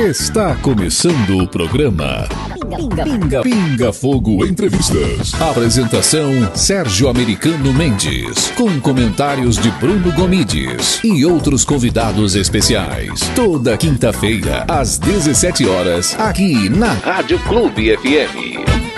[0.00, 2.26] Está começando o programa
[2.74, 5.34] Pinga, Pinga, Pinga Fogo Entrevistas.
[5.38, 13.20] Apresentação Sérgio Americano Mendes, com comentários de Bruno Gomides e outros convidados especiais.
[13.36, 18.89] Toda quinta-feira às 17 horas aqui na Rádio Clube FM.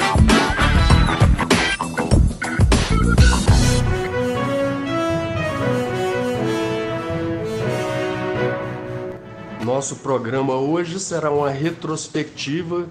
[9.82, 12.86] Nosso programa hoje será uma retrospectiva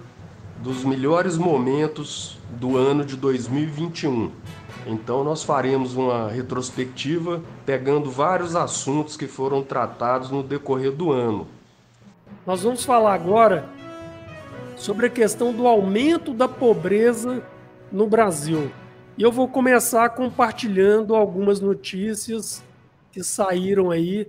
[0.61, 4.29] dos melhores momentos do ano de 2021.
[4.85, 11.47] Então, nós faremos uma retrospectiva pegando vários assuntos que foram tratados no decorrer do ano.
[12.45, 13.69] Nós vamos falar agora
[14.75, 17.41] sobre a questão do aumento da pobreza
[17.89, 18.69] no Brasil.
[19.17, 22.61] E eu vou começar compartilhando algumas notícias
[23.13, 24.27] que saíram aí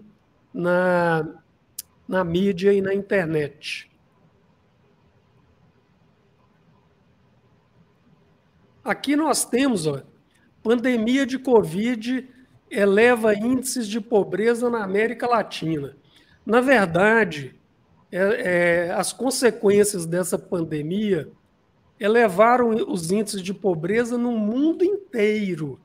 [0.55, 1.42] na
[2.07, 3.91] na mídia e na internet.
[8.85, 10.03] Aqui nós temos, ó,
[10.63, 12.29] pandemia de Covid
[12.71, 15.97] eleva índices de pobreza na América Latina.
[16.45, 17.55] Na verdade,
[18.11, 21.31] é, é, as consequências dessa pandemia
[22.01, 25.79] elevaram os índices de pobreza no mundo inteiro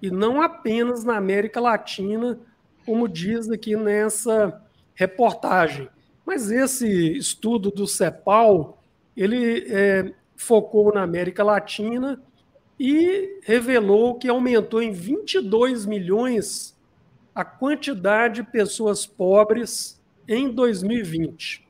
[0.00, 2.38] e não apenas na América Latina,
[2.86, 4.62] como diz aqui nessa
[4.98, 5.88] reportagem.
[6.26, 8.82] Mas esse estudo do CEPAL,
[9.16, 12.20] ele é, focou na América Latina
[12.78, 16.76] e revelou que aumentou em 22 milhões
[17.32, 21.64] a quantidade de pessoas pobres em 2020.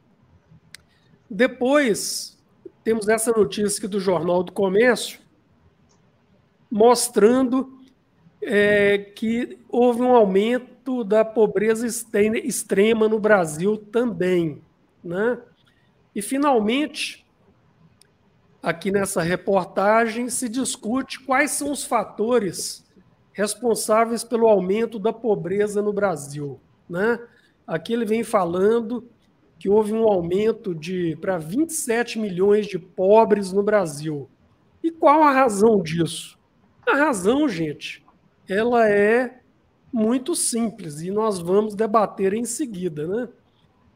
[1.29, 2.39] Depois,
[2.83, 5.21] temos essa notícia do Jornal do Comércio,
[6.71, 7.79] mostrando
[8.41, 14.63] é, que houve um aumento da pobreza extrema no Brasil também.
[15.03, 15.39] Né?
[16.15, 17.27] E, finalmente,
[18.63, 22.85] aqui nessa reportagem, se discute quais são os fatores
[23.33, 26.61] responsáveis pelo aumento da pobreza no Brasil.
[26.89, 27.19] Né?
[27.67, 29.09] Aqui ele vem falando
[29.59, 34.29] que houve um aumento de para 27 milhões de pobres no Brasil.
[34.83, 36.39] E qual a razão disso?
[36.87, 38.05] A razão, gente,
[38.49, 39.41] ela é
[39.93, 43.07] muito simples e nós vamos debater em seguida.
[43.07, 43.29] Né?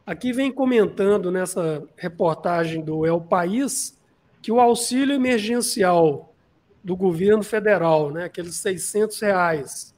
[0.06, 3.98] Aqui vem comentando nessa reportagem do El País
[4.40, 6.34] que o auxílio emergencial
[6.82, 9.94] do governo federal, né, aqueles 600 reais,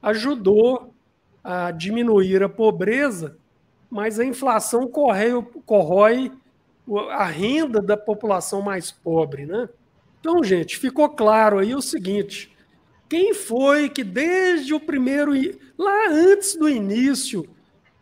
[0.00, 0.94] ajudou
[1.42, 3.36] a diminuir a pobreza,
[3.90, 6.30] mas a inflação corrói, corrói
[7.10, 9.46] a renda da população mais pobre.
[9.46, 9.68] Né?
[10.20, 12.56] Então, gente, ficou claro aí o seguinte:
[13.10, 15.32] quem foi que desde o primeiro,
[15.76, 17.44] lá antes do início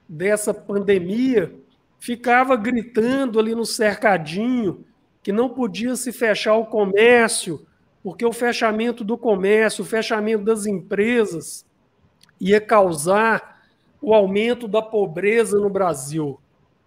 [0.06, 1.58] dessa pandemia,
[1.98, 4.84] ficava gritando ali no cercadinho
[5.22, 7.66] que não podia se fechar o comércio,
[8.02, 11.64] porque o fechamento do comércio, o fechamento das empresas
[12.38, 13.62] ia causar
[14.02, 16.38] o aumento da pobreza no Brasil.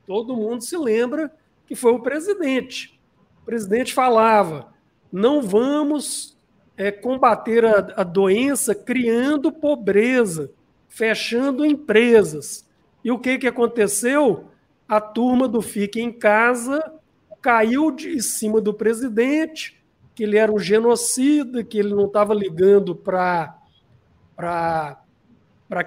[0.06, 1.34] Todo mundo se lembra
[1.66, 3.00] que foi o presidente.
[3.42, 4.72] O presidente falava:
[5.12, 6.38] não vamos
[6.82, 10.50] é, combater a, a doença criando pobreza,
[10.90, 12.68] fechando empresas.
[13.04, 14.46] E o que, que aconteceu?
[14.88, 16.92] A turma do Fique em Casa
[17.40, 19.80] caiu de cima do presidente,
[20.16, 23.54] que ele era um genocida, que ele não estava ligando para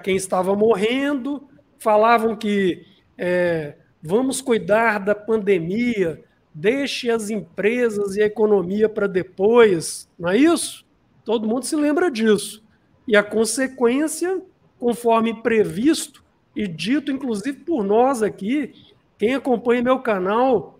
[0.01, 1.45] quem estava morrendo,
[1.77, 2.85] falavam que
[3.17, 6.23] é, vamos cuidar da pandemia,
[6.53, 10.84] deixe as empresas e a economia para depois, não é isso?
[11.25, 12.63] Todo mundo se lembra disso.
[13.07, 14.41] E a consequência,
[14.79, 16.23] conforme previsto
[16.55, 18.73] e dito inclusive por nós aqui,
[19.17, 20.79] quem acompanha meu canal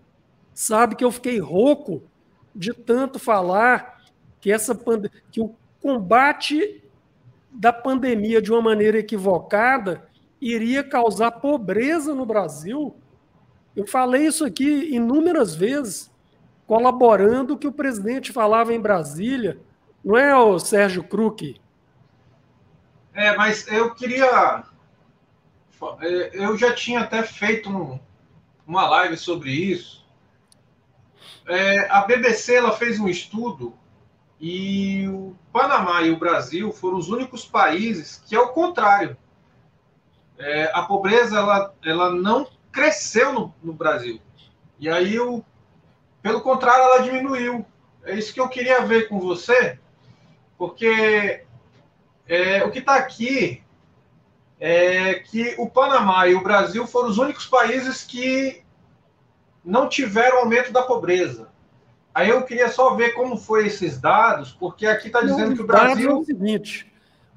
[0.54, 2.02] sabe que eu fiquei rouco
[2.54, 4.02] de tanto falar
[4.40, 4.74] que essa
[5.30, 6.82] que o combate
[7.52, 10.08] da pandemia de uma maneira equivocada
[10.40, 12.94] iria causar pobreza no Brasil
[13.76, 16.10] eu falei isso aqui inúmeras vezes,
[16.66, 19.60] colaborando o que o presidente falava em Brasília.
[20.06, 21.60] Não é o Sérgio Kruk?
[23.12, 24.62] É, mas eu queria.
[26.00, 27.98] É, eu já tinha até feito um,
[28.64, 30.06] uma live sobre isso.
[31.48, 33.76] É, a BBC ela fez um estudo
[34.40, 39.16] e o Panamá e o Brasil foram os únicos países que, ao contrário,
[40.38, 44.20] é, a pobreza ela, ela não cresceu no, no Brasil.
[44.78, 45.44] E aí, o,
[46.22, 47.66] pelo contrário, ela diminuiu.
[48.04, 49.80] É isso que eu queria ver com você,
[50.58, 51.44] porque
[52.28, 53.62] é, o que está aqui
[54.58, 58.62] é que o Panamá e o Brasil foram os únicos países que
[59.64, 61.48] não tiveram aumento da pobreza.
[62.14, 65.66] Aí eu queria só ver como foi esses dados, porque aqui está dizendo que o
[65.66, 66.10] Brasil.
[66.10, 66.90] É o seguinte,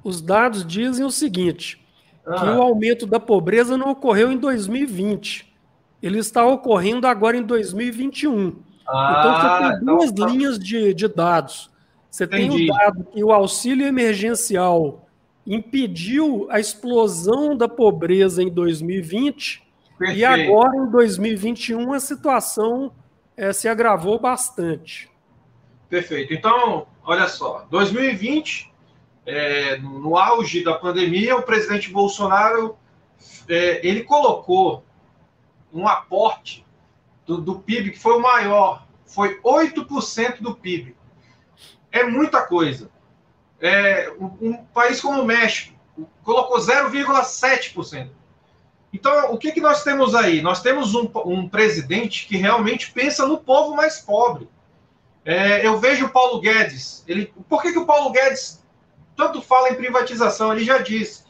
[0.03, 1.85] os dados dizem o seguinte:
[2.25, 2.35] ah.
[2.35, 5.53] que o aumento da pobreza não ocorreu em 2020.
[6.01, 8.55] Ele está ocorrendo agora em 2021.
[8.87, 10.29] Ah, então você tem então duas então...
[10.29, 11.69] linhas de, de dados.
[12.09, 12.57] Você Entendi.
[12.57, 15.07] tem o dado que o auxílio emergencial
[15.45, 19.63] impediu a explosão da pobreza em 2020
[19.97, 20.19] Perfeito.
[20.19, 22.91] e agora em 2021 a situação
[23.35, 25.09] é, se agravou bastante.
[25.89, 26.33] Perfeito.
[26.33, 28.71] Então, olha só, 2020,
[29.25, 32.77] é, no auge da pandemia, o presidente Bolsonaro
[33.47, 34.83] é, ele colocou
[35.73, 36.65] um aporte
[37.25, 40.95] do, do PIB que foi o maior, foi 8% do PIB.
[41.91, 42.89] É muita coisa.
[43.59, 45.77] É, um, um país como o México
[46.23, 48.09] colocou 0,7%.
[48.91, 50.41] Então, o que, que nós temos aí?
[50.41, 54.49] Nós temos um, um presidente que realmente pensa no povo mais pobre.
[55.23, 57.03] É, eu vejo o Paulo Guedes.
[57.07, 58.63] Ele, por que, que o Paulo Guedes
[59.15, 60.51] tanto fala em privatização?
[60.51, 61.23] Ele já disse: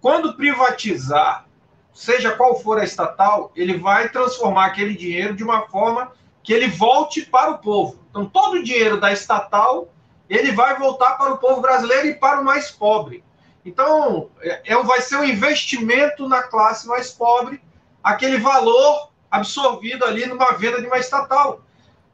[0.00, 1.46] quando privatizar,
[1.92, 6.68] seja qual for a estatal, ele vai transformar aquele dinheiro de uma forma que ele
[6.68, 7.98] volte para o povo.
[8.10, 9.88] Então, todo o dinheiro da estatal
[10.28, 13.24] ele vai voltar para o povo brasileiro e para o mais pobre.
[13.64, 17.60] Então, é, é, vai ser um investimento na classe mais pobre,
[18.02, 21.60] aquele valor absorvido ali numa venda de uma estatal.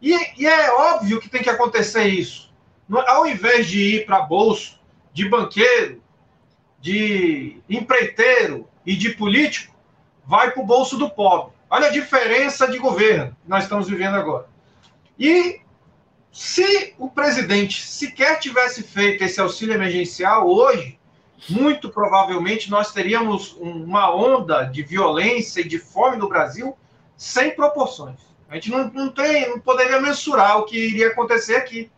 [0.01, 2.51] E, e é óbvio que tem que acontecer isso.
[3.07, 4.81] Ao invés de ir para bolso
[5.13, 6.03] de banqueiro,
[6.81, 9.75] de empreiteiro e de político,
[10.25, 11.53] vai para o bolso do pobre.
[11.71, 14.47] Olha a diferença de governo que nós estamos vivendo agora.
[15.19, 15.62] E
[16.33, 20.99] se o presidente sequer tivesse feito esse auxílio emergencial hoje,
[21.49, 26.77] muito provavelmente nós teríamos uma onda de violência e de fome no Brasil
[27.19, 28.19] sem proporções.
[28.49, 31.91] A gente não, não tem, não poderia mensurar o que iria acontecer aqui.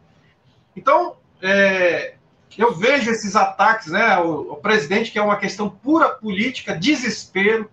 [0.76, 2.14] Então, é,
[2.58, 4.18] eu vejo esses ataques, né?
[4.18, 7.70] O, o, presidente que é uma questão pura política, desespero.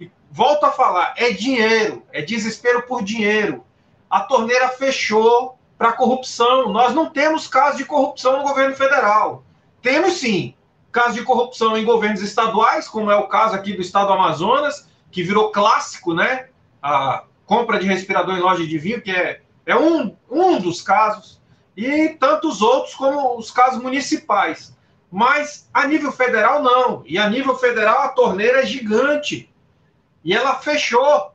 [0.00, 3.64] E volto a falar, é dinheiro, é desespero por dinheiro.
[4.08, 6.70] A torneira fechou para corrupção.
[6.70, 9.44] Nós não temos caso de corrupção no governo federal.
[9.80, 10.54] Temos sim,
[10.90, 14.88] casos de corrupção em governos estaduais, como é o caso aqui do estado do Amazonas,
[15.10, 16.48] que virou clássico, né?
[16.82, 21.40] A compra de respirador em loja de vinho, que é, é um, um dos casos,
[21.76, 24.76] e tantos outros como os casos municipais.
[25.10, 27.02] Mas a nível federal, não.
[27.06, 29.50] E a nível federal, a torneira é gigante.
[30.24, 31.32] E ela fechou.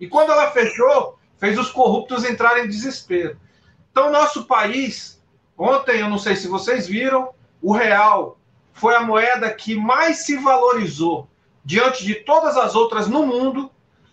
[0.00, 3.38] E quando ela fechou, fez os corruptos entrarem em desespero.
[3.92, 5.22] Então, nosso país,
[5.56, 7.28] ontem, eu não sei se vocês viram,
[7.60, 8.38] o real
[8.72, 11.28] foi a moeda que mais se valorizou
[11.62, 13.70] diante de todas as outras no mundo.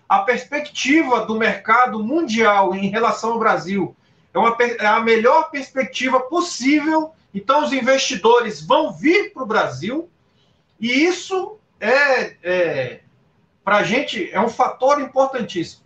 [0.07, 3.95] A perspectiva do mercado mundial em relação ao Brasil
[4.33, 7.13] é, uma, é a melhor perspectiva possível.
[7.33, 10.09] Então, os investidores vão vir para o Brasil
[10.77, 12.99] e isso é, é
[13.63, 15.83] para a gente é um fator importantíssimo.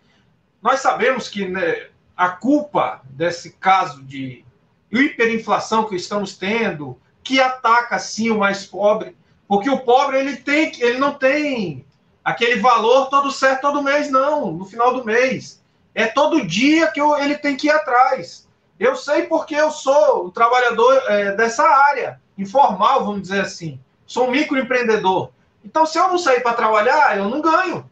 [0.61, 4.45] Nós sabemos que né, a culpa desse caso de
[4.91, 9.15] hiperinflação que estamos tendo, que ataca sim o mais pobre,
[9.47, 11.85] porque o pobre ele tem, ele não tem
[12.23, 15.61] aquele valor todo certo todo mês não, no final do mês.
[15.95, 18.47] É todo dia que eu, ele tem que ir atrás.
[18.79, 23.79] Eu sei porque eu sou um trabalhador é, dessa área, informal, vamos dizer assim.
[24.05, 25.29] Sou um microempreendedor.
[25.63, 27.89] Então, se eu não sair para trabalhar, eu não ganho.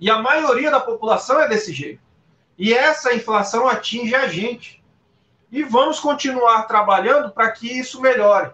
[0.00, 2.00] E a maioria da população é desse jeito.
[2.58, 4.82] E essa inflação atinge a gente
[5.50, 8.50] e vamos continuar trabalhando para que isso melhore.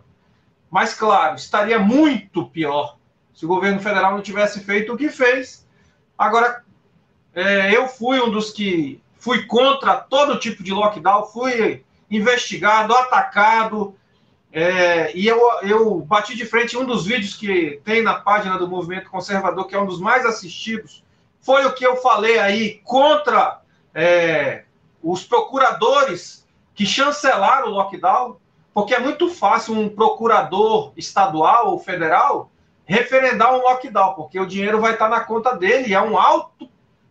[0.70, 2.98] Mas, claro, estaria muito pior
[3.32, 5.66] se o governo federal não tivesse feito o que fez.
[6.16, 6.62] Agora,
[7.34, 13.96] é, eu fui um dos que fui contra todo tipo de lockdown, fui investigado, atacado,
[14.52, 18.68] é, e eu, eu bati de frente um dos vídeos que tem na página do
[18.68, 21.02] Movimento Conservador, que é um dos mais assistidos,
[21.40, 23.60] foi o que eu falei aí contra
[23.94, 24.64] é,
[25.02, 28.36] os procuradores que chancelaram o lockdown,
[28.72, 32.50] porque é muito fácil um procurador estadual ou federal
[32.84, 36.68] referendar um lockdown, porque o dinheiro vai estar na conta dele é um alto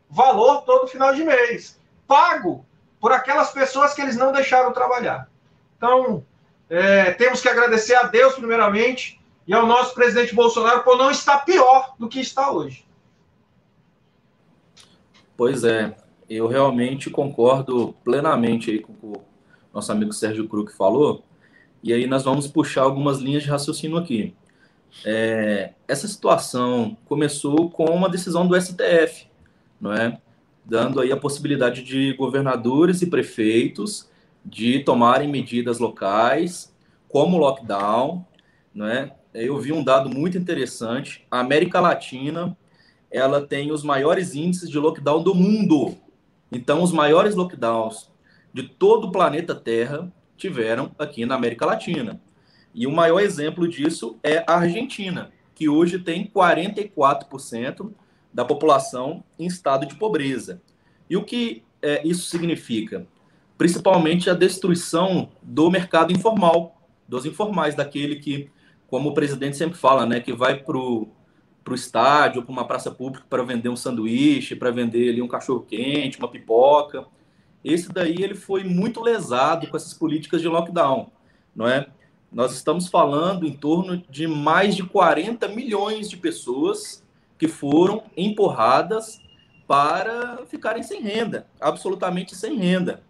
[0.10, 2.66] valor todo final de mês, pago
[3.00, 5.28] por aquelas pessoas que eles não deixaram trabalhar.
[5.78, 6.24] Então,
[6.70, 11.40] é, temos que agradecer a Deus, primeiramente, e ao nosso presidente Bolsonaro por não estar
[11.40, 12.86] pior do que está hoje.
[15.36, 15.94] Pois é,
[16.36, 19.22] eu realmente concordo plenamente aí com o
[19.74, 21.24] nosso amigo Sérgio Kruk falou,
[21.82, 24.36] e aí nós vamos puxar algumas linhas de raciocínio aqui.
[25.04, 29.28] É, essa situação começou com uma decisão do STF,
[29.82, 30.20] não é?
[30.66, 34.10] dando aí a possibilidade de governadores e prefeitos
[34.46, 36.74] de tomarem medidas locais,
[37.08, 38.26] como lockdown,
[38.74, 39.12] né?
[39.34, 41.26] Eu vi um dado muito interessante.
[41.30, 42.56] A América Latina,
[43.10, 45.98] ela tem os maiores índices de lockdown do mundo.
[46.54, 48.12] Então, os maiores lockdowns
[48.54, 52.22] de todo o planeta Terra tiveram aqui na América Latina.
[52.74, 57.92] E o maior exemplo disso é a Argentina, que hoje tem 44%
[58.32, 60.62] da população em estado de pobreza.
[61.10, 63.08] E o que é, isso significa?
[63.58, 68.50] Principalmente a destruição do mercado informal, dos informais, daquele que,
[68.88, 71.08] como o presidente sempre fala, né, que vai para o
[71.72, 76.20] estádio, para uma praça pública para vender um sanduíche, para vender ali um cachorro quente,
[76.20, 77.06] uma pipoca.
[77.64, 81.10] Esse daí ele foi muito lesado com essas políticas de lockdown,
[81.56, 81.88] não é?
[82.32, 87.04] Nós estamos falando em torno de mais de 40 milhões de pessoas
[87.38, 89.22] que foram empurradas
[89.68, 93.04] para ficarem sem renda, absolutamente sem renda.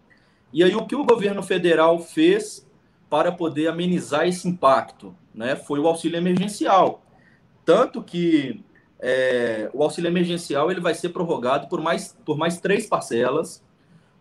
[0.52, 2.68] E aí o que o governo federal fez
[3.10, 7.03] para poder amenizar esse impacto, né, foi o auxílio emergencial,
[7.64, 8.62] tanto que
[9.00, 13.62] é, o auxílio emergencial ele vai ser prorrogado por mais por mais três parcelas.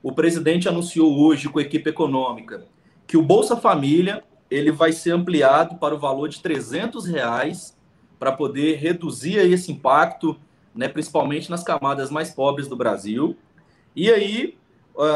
[0.01, 2.65] O presidente anunciou hoje com a equipe econômica
[3.07, 7.77] que o Bolsa Família ele vai ser ampliado para o valor de 300 reais
[8.19, 10.37] para poder reduzir esse impacto,
[10.75, 13.35] né, principalmente nas camadas mais pobres do Brasil.
[13.95, 14.57] E aí,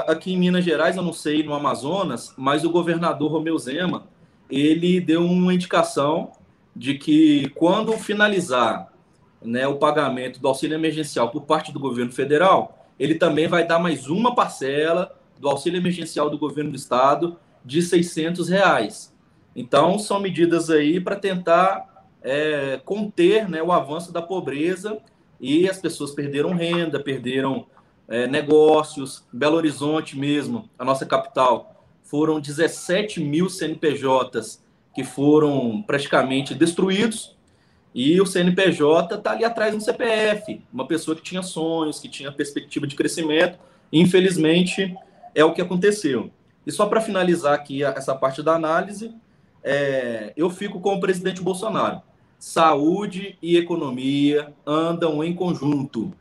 [0.08, 4.08] aqui em Minas Gerais, eu não sei no Amazonas, mas o governador Romeu Zema,
[4.50, 6.32] ele deu uma indicação
[6.78, 8.94] de que quando finalizar
[9.44, 13.80] né, o pagamento do auxílio emergencial por parte do governo federal, ele também vai dar
[13.80, 19.14] mais uma parcela do auxílio emergencial do governo do estado de 600 reais.
[19.56, 25.00] Então, são medidas aí para tentar é, conter né, o avanço da pobreza
[25.42, 27.66] e as pessoas perderam renda, perderam
[28.08, 29.26] é, negócios.
[29.34, 34.67] Belo Horizonte mesmo, a nossa capital, foram 17 mil CNPJs
[34.98, 37.38] que foram praticamente destruídos
[37.94, 42.32] e o CNPJ está ali atrás do CPF, uma pessoa que tinha sonhos, que tinha
[42.32, 43.60] perspectiva de crescimento.
[43.94, 44.98] Infelizmente,
[45.36, 46.32] é o que aconteceu.
[46.66, 49.14] E só para finalizar aqui essa parte da análise,
[49.64, 52.02] é, eu fico com o presidente Bolsonaro.
[52.40, 56.12] Saúde e economia andam em conjunto.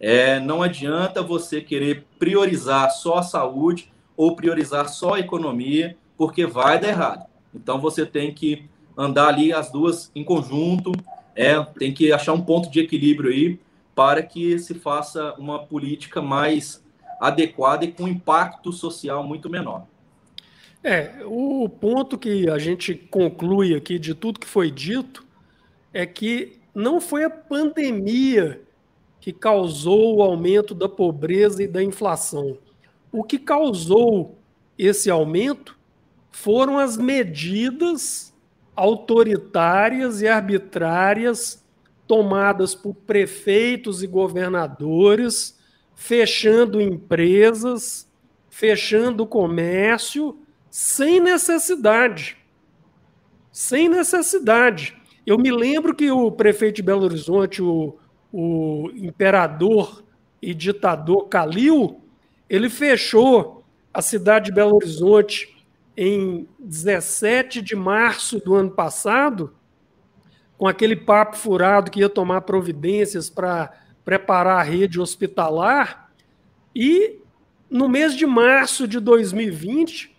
[0.00, 6.44] É, não adianta você querer priorizar só a saúde ou priorizar só a economia, porque
[6.44, 7.33] vai dar errado.
[7.54, 8.64] Então você tem que
[8.96, 10.92] andar ali as duas em conjunto,
[11.34, 13.58] é, tem que achar um ponto de equilíbrio aí
[13.94, 16.82] para que se faça uma política mais
[17.20, 19.86] adequada e com impacto social muito menor.
[20.82, 25.24] É, o ponto que a gente conclui aqui de tudo que foi dito
[25.92, 28.60] é que não foi a pandemia
[29.20, 32.58] que causou o aumento da pobreza e da inflação.
[33.10, 34.36] O que causou
[34.76, 35.78] esse aumento
[36.34, 38.34] foram as medidas
[38.74, 41.64] autoritárias e arbitrárias
[42.08, 45.56] tomadas por prefeitos e governadores,
[45.94, 48.10] fechando empresas,
[48.50, 50.36] fechando comércio
[50.68, 52.36] sem necessidade.
[53.52, 54.96] Sem necessidade.
[55.24, 57.96] Eu me lembro que o prefeito de Belo Horizonte, o,
[58.32, 60.02] o imperador
[60.42, 62.00] e ditador Calil,
[62.50, 63.64] ele fechou
[63.94, 65.53] a cidade de Belo Horizonte
[65.96, 69.54] em 17 de março do ano passado,
[70.56, 73.72] com aquele papo furado que ia tomar providências para
[74.04, 76.10] preparar a rede hospitalar,
[76.74, 77.18] e
[77.70, 80.14] no mês de março de 2020,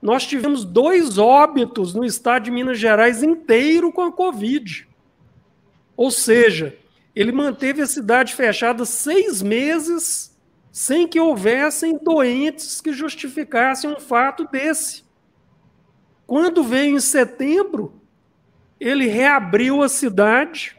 [0.00, 4.88] nós tivemos dois óbitos no estado de Minas Gerais inteiro com a Covid.
[5.96, 6.76] Ou seja,
[7.14, 10.30] ele manteve a cidade fechada seis meses
[10.72, 15.04] sem que houvessem doentes que justificassem um fato desse.
[16.30, 17.92] Quando veio em setembro,
[18.78, 20.76] ele reabriu a cidade,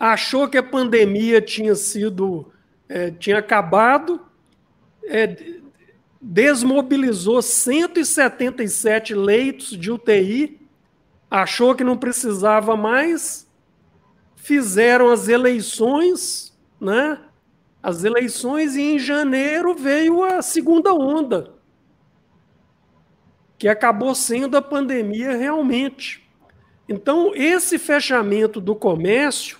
[0.00, 2.50] achou que a pandemia tinha sido,
[2.88, 4.22] é, tinha acabado,
[5.04, 5.36] é,
[6.18, 10.58] desmobilizou 177 leitos de UTI,
[11.30, 13.46] achou que não precisava mais,
[14.34, 17.20] fizeram as eleições, né?
[17.82, 21.52] As eleições e em janeiro veio a segunda onda,
[23.62, 26.28] que acabou sendo a pandemia realmente.
[26.88, 29.56] Então, esse fechamento do comércio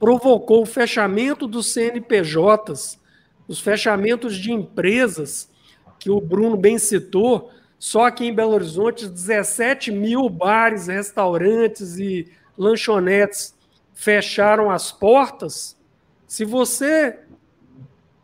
[0.00, 2.98] provocou o fechamento dos CNPJs,
[3.46, 5.50] os fechamentos de empresas,
[5.98, 12.32] que o Bruno bem citou, só aqui em Belo Horizonte, 17 mil bares, restaurantes e
[12.56, 13.54] lanchonetes
[13.92, 15.76] fecharam as portas.
[16.26, 17.18] Se você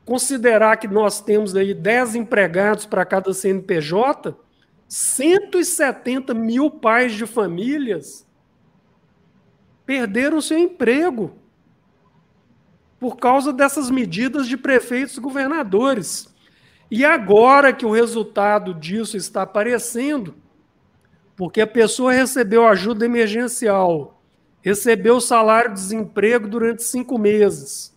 [0.07, 4.43] considerar que nós temos aí 10 empregados para cada CNPJ,
[4.95, 8.25] 170 mil pais de famílias
[9.85, 11.35] perderam seu emprego
[13.01, 16.33] por causa dessas medidas de prefeitos e governadores.
[16.89, 20.37] E agora que o resultado disso está aparecendo,
[21.35, 24.23] porque a pessoa recebeu ajuda emergencial,
[24.63, 27.93] recebeu salário-desemprego durante cinco meses.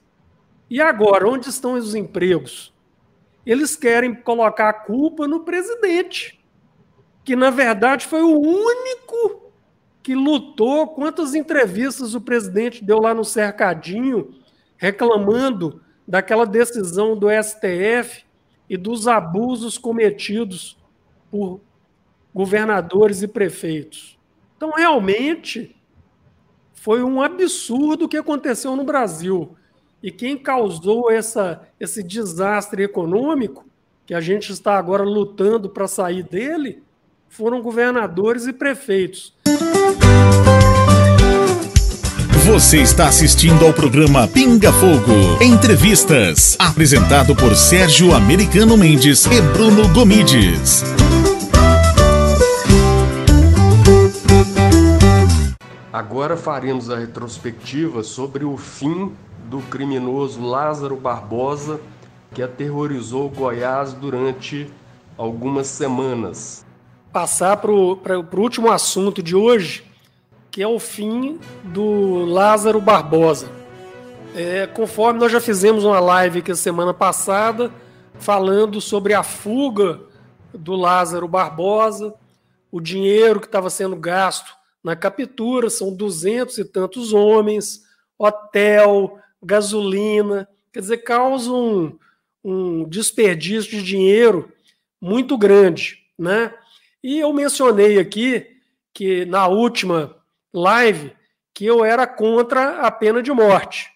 [0.68, 2.74] E agora, onde estão os empregos?
[3.46, 6.37] Eles querem colocar a culpa no presidente,
[7.28, 9.52] que na verdade foi o único
[10.02, 10.88] que lutou.
[10.88, 14.34] Quantas entrevistas o presidente deu lá no cercadinho,
[14.78, 18.24] reclamando daquela decisão do STF
[18.70, 20.78] e dos abusos cometidos
[21.30, 21.60] por
[22.34, 24.18] governadores e prefeitos.
[24.56, 25.76] Então, realmente,
[26.76, 29.54] foi um absurdo o que aconteceu no Brasil.
[30.02, 33.66] E quem causou essa, esse desastre econômico,
[34.06, 36.87] que a gente está agora lutando para sair dele,
[37.30, 39.34] foram governadores e prefeitos.
[42.46, 49.88] Você está assistindo ao programa Pinga Fogo Entrevistas, apresentado por Sérgio Americano Mendes e Bruno
[49.90, 50.84] Gomides.
[55.92, 59.12] Agora faremos a retrospectiva sobre o fim
[59.50, 61.82] do criminoso Lázaro Barbosa,
[62.34, 64.72] que aterrorizou Goiás durante
[65.18, 66.67] algumas semanas.
[67.18, 69.84] Passar para o último assunto de hoje,
[70.52, 73.50] que é o fim do Lázaro Barbosa.
[74.36, 77.74] É, conforme nós já fizemos uma live aqui semana passada,
[78.20, 80.00] falando sobre a fuga
[80.54, 82.14] do Lázaro Barbosa,
[82.72, 87.82] o dinheiro que estava sendo gasto na captura, são duzentos e tantos homens,
[88.16, 91.98] hotel, gasolina, quer dizer, causa um,
[92.44, 94.52] um desperdício de dinheiro
[95.02, 96.54] muito grande, né?
[97.08, 98.46] E eu mencionei aqui
[98.94, 100.14] que na última
[100.54, 101.14] live
[101.54, 103.90] que eu era contra a pena de morte.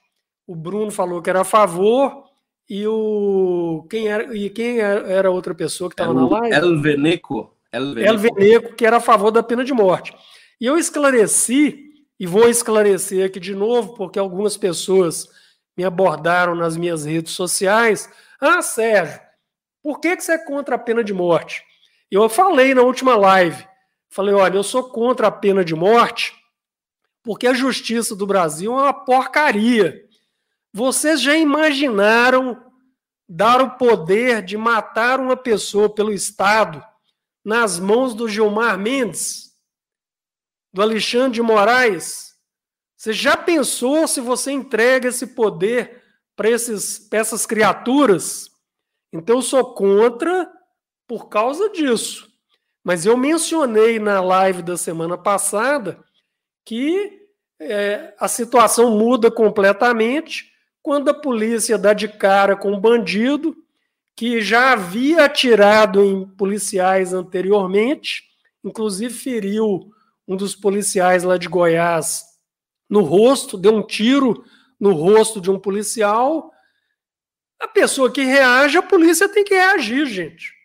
[0.47, 2.24] O Bruno falou que era a favor
[2.69, 6.82] e o quem era e quem era outra pessoa que estava na live?
[6.82, 7.54] Veneco.
[7.69, 8.13] El Veneco.
[8.13, 10.15] El Veneco, que era a favor da pena de morte.
[10.58, 15.28] E eu esclareci e vou esclarecer aqui de novo, porque algumas pessoas
[15.78, 18.10] me abordaram nas minhas redes sociais.
[18.39, 19.19] Ah, Sérgio,
[19.84, 21.69] por que, que você é contra a pena de morte?
[22.12, 23.65] Eu falei na última live.
[24.10, 26.36] Falei, olha, eu sou contra a pena de morte
[27.24, 30.06] porque a justiça do Brasil é uma porcaria.
[30.74, 32.62] Vocês já imaginaram
[33.28, 36.84] dar o poder de matar uma pessoa pelo Estado
[37.43, 39.56] nas mãos do Gilmar Mendes,
[40.74, 42.36] do Alexandre de Moraes?
[42.97, 46.04] Você já pensou se você entrega esse poder
[46.36, 48.50] para essas criaturas?
[49.13, 50.52] Então, eu sou contra
[51.12, 52.32] por causa disso.
[52.82, 56.02] Mas eu mencionei na live da semana passada
[56.63, 57.28] que
[57.60, 63.54] é, a situação muda completamente quando a polícia dá de cara com um bandido
[64.15, 68.24] que já havia atirado em policiais anteriormente,
[68.63, 69.91] inclusive feriu
[70.26, 72.24] um dos policiais lá de Goiás
[72.89, 74.45] no rosto, deu um tiro
[74.80, 76.54] no rosto de um policial.
[77.60, 80.61] A pessoa que reage, a polícia tem que reagir, gente.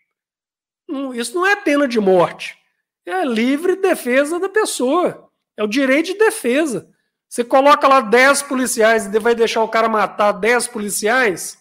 [1.14, 2.56] Isso não é pena de morte.
[3.04, 5.28] É livre defesa da pessoa.
[5.56, 6.88] É o direito de defesa.
[7.28, 11.58] Você coloca lá 10 policiais e vai deixar o cara matar 10 policiais?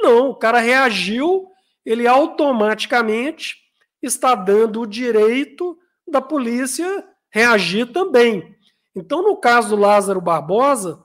[0.00, 1.46] Não, o cara reagiu,
[1.84, 3.56] ele automaticamente
[4.02, 8.56] está dando o direito da polícia reagir também.
[8.94, 11.02] Então, no caso do Lázaro Barbosa,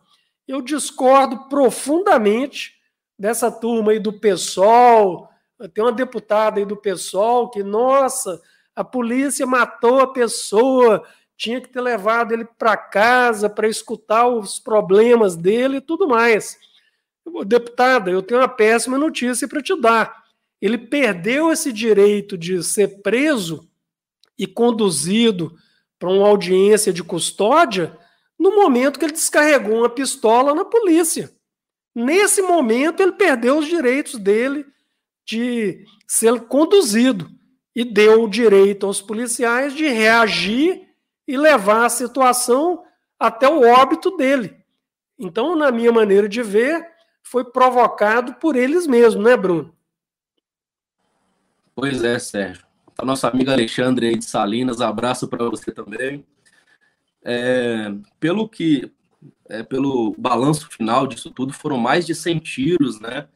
[0.48, 2.74] eu discordo profundamente
[3.18, 5.30] dessa turma aí do PSOL.
[5.74, 8.42] Tem uma deputada aí do PSOL que, nossa,
[8.76, 11.04] a polícia matou a pessoa,
[11.36, 16.58] tinha que ter levado ele para casa para escutar os problemas dele e tudo mais.
[17.46, 20.24] Deputada, eu tenho uma péssima notícia para te dar.
[20.62, 23.68] Ele perdeu esse direito de ser preso
[24.38, 25.56] e conduzido
[26.00, 27.98] para uma audiência de custódia
[28.38, 31.32] no momento que ele descarregou uma pistola na polícia.
[31.96, 34.66] Nesse momento, ele perdeu os direitos dele
[35.28, 37.30] de ser conduzido
[37.76, 40.88] e deu o direito aos policiais de reagir
[41.28, 42.84] e levar a situação
[43.20, 44.56] até o óbito dele.
[45.20, 46.88] Então, na minha maneira de ver,
[47.22, 49.76] foi provocado por eles mesmos, né, Bruno?
[51.76, 52.66] Pois é, Sérgio.
[52.98, 56.26] A nossa amiga Alexandre de Salinas, abraço para você também.
[57.24, 58.92] É, pelo que,
[59.50, 63.28] é, pelo balanço final disso tudo, foram mais de 100 tiros, né,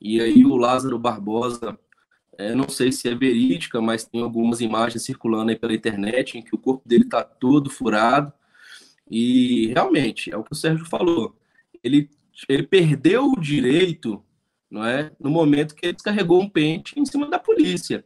[0.00, 1.78] E aí o Lázaro Barbosa,
[2.36, 6.42] é, não sei se é verídica, mas tem algumas imagens circulando aí pela internet em
[6.42, 8.32] que o corpo dele está todo furado.
[9.10, 11.36] E realmente, é o que o Sérgio falou.
[11.82, 12.08] Ele,
[12.48, 14.22] ele perdeu o direito
[14.70, 18.04] não é, no momento que ele descarregou um pente em cima da polícia.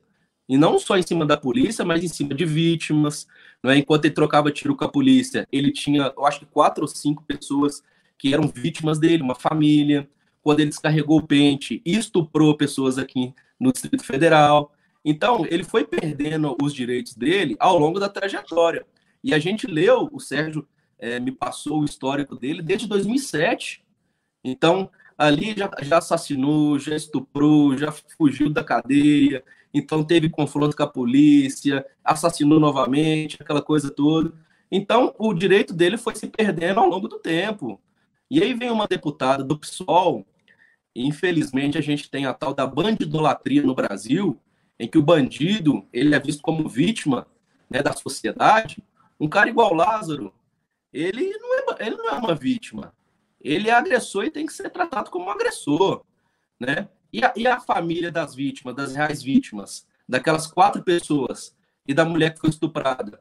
[0.48, 3.26] E não só em cima da polícia, mas em cima de vítimas.
[3.62, 3.78] Não é?
[3.78, 7.24] Enquanto ele trocava tiro com a polícia, ele tinha, eu acho que quatro ou cinco
[7.24, 7.82] pessoas
[8.18, 10.08] que eram vítimas dele, uma família.
[10.42, 14.72] Quando ele descarregou o pente, estuprou pessoas aqui no Distrito Federal.
[15.04, 18.84] Então, ele foi perdendo os direitos dele ao longo da trajetória.
[19.22, 20.66] E a gente leu, o Sérgio
[20.98, 23.84] é, me passou o histórico dele desde 2007.
[24.44, 30.82] Então, ali já, já assassinou, já estuprou, já fugiu da cadeia, então teve confronto com
[30.82, 34.32] a polícia, assassinou novamente, aquela coisa toda.
[34.70, 37.80] Então, o direito dele foi se perdendo ao longo do tempo.
[38.30, 40.31] E aí vem uma deputada do PSOL, e
[40.94, 44.40] infelizmente a gente tem a tal da bandidolatria no Brasil,
[44.78, 47.26] em que o bandido ele é visto como vítima
[47.70, 48.82] né, da sociedade.
[49.18, 50.34] Um cara igual Lázaro,
[50.92, 52.92] ele não é, ele não é uma vítima.
[53.40, 56.04] Ele é agressor e tem que ser tratado como um agressor.
[56.60, 56.88] Né?
[57.12, 61.54] E a, e a família das vítimas, das reais vítimas, daquelas quatro pessoas
[61.86, 63.20] e da mulher que foi estuprada?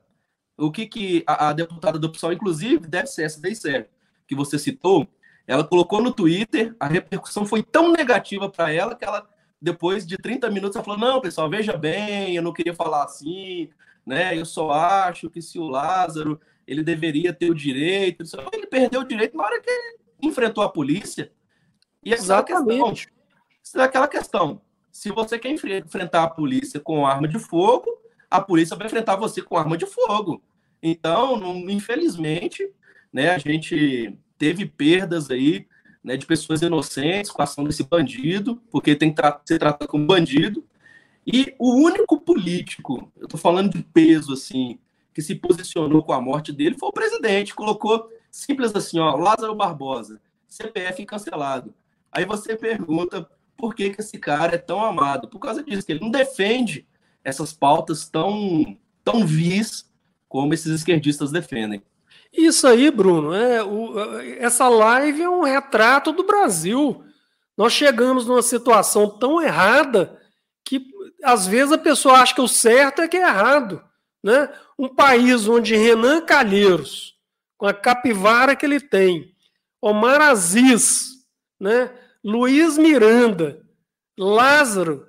[0.58, 3.90] O que, que a, a deputada do PSOL, inclusive, deve ser essa daí, Sérgio,
[4.28, 5.08] que você citou,
[5.48, 9.28] ela colocou no Twitter, a repercussão foi tão negativa para ela que ela,
[9.62, 13.70] depois de 30 minutos, ela falou: Não, pessoal, veja bem, eu não queria falar assim,
[14.06, 14.38] né?
[14.38, 16.40] Eu só acho que se o Lázaro
[16.72, 18.24] ele deveria ter o direito.
[18.54, 21.32] Ele perdeu o direito na hora que ele enfrentou a polícia.
[22.04, 23.10] E essa Exatamente.
[23.62, 24.62] questão é aquela questão.
[24.92, 27.90] Se você quer enfrentar a polícia com arma de fogo,
[28.30, 30.42] a polícia vai enfrentar você com arma de fogo.
[30.82, 32.70] Então, infelizmente,
[33.12, 35.68] né, a gente teve perdas aí
[36.04, 40.08] né, de pessoas inocentes com a ação desse bandido, porque tem que ser tratado como
[40.08, 40.66] bandido.
[41.28, 44.80] E o único político, eu estou falando de peso, assim,
[45.14, 47.54] que se posicionou com a morte dele foi o presidente.
[47.54, 51.72] Colocou simples assim, ó, Lázaro Barbosa, CPF cancelado.
[52.12, 55.28] Aí você pergunta por que, que esse cara é tão amado.
[55.28, 56.88] Por causa disso, que ele não defende
[57.24, 59.88] essas pautas tão, tão vis
[60.28, 61.84] como esses esquerdistas defendem.
[62.34, 67.04] Isso aí, Bruno, é, o, essa live é um retrato do Brasil.
[67.58, 70.20] Nós chegamos numa situação tão errada
[70.66, 70.86] que
[71.24, 73.84] às vezes a pessoa acha que o certo é que é errado.
[74.24, 74.50] Né?
[74.78, 77.16] Um país onde Renan Calheiros,
[77.58, 79.36] com a capivara que ele tem,
[79.82, 81.12] Omar Aziz,
[81.60, 81.92] né?
[82.24, 83.62] Luiz Miranda,
[84.18, 85.08] Lázaro.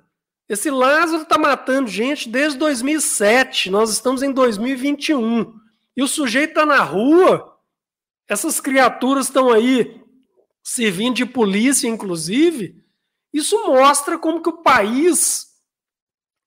[0.49, 3.69] Esse Lázaro está matando gente desde 2007.
[3.69, 5.53] Nós estamos em 2021.
[5.95, 7.57] E o sujeito está na rua.
[8.27, 10.01] Essas criaturas estão aí
[10.63, 12.83] servindo de polícia, inclusive.
[13.33, 15.47] Isso mostra como que o país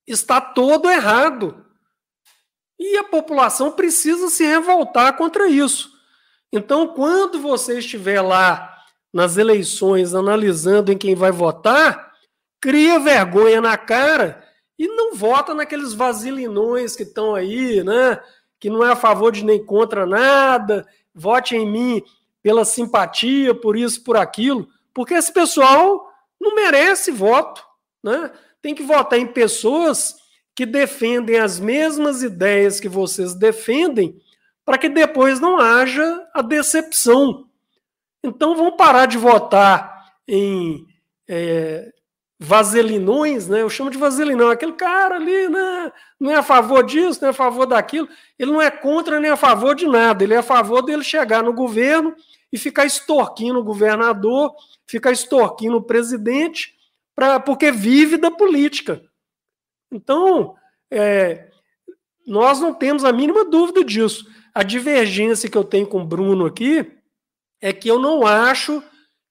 [0.05, 1.65] está todo errado.
[2.79, 5.91] E a população precisa se revoltar contra isso.
[6.51, 8.73] Então, quando você estiver lá
[9.13, 12.13] nas eleições analisando em quem vai votar,
[12.61, 14.43] cria vergonha na cara
[14.77, 18.21] e não vota naqueles vasilinões que estão aí, né?
[18.59, 22.03] Que não é a favor de nem contra nada, vote em mim
[22.41, 27.63] pela simpatia, por isso, por aquilo, porque esse pessoal não merece voto,
[28.03, 28.31] né?
[28.61, 30.15] Tem que votar em pessoas
[30.55, 34.19] que defendem as mesmas ideias que vocês defendem,
[34.65, 37.47] para que depois não haja a decepção
[38.27, 40.85] então vamos parar de votar em
[41.27, 41.91] é,
[42.39, 43.61] vaselinões, né?
[43.61, 45.91] Eu chamo de vaselinão, aquele cara ali, né?
[46.19, 48.07] Não é a favor disso, não é a favor daquilo.
[48.37, 50.23] Ele não é contra nem a favor de nada.
[50.23, 52.15] Ele é a favor dele chegar no governo
[52.51, 56.75] e ficar extorquindo o governador, ficar extorquindo o presidente,
[57.15, 59.01] pra, porque vive da política.
[59.91, 60.55] Então,
[60.91, 61.49] é,
[62.25, 64.25] nós não temos a mínima dúvida disso.
[64.53, 66.91] A divergência que eu tenho com o Bruno aqui
[67.59, 68.83] é que eu não acho